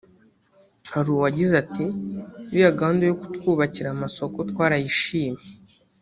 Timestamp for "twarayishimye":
4.51-5.43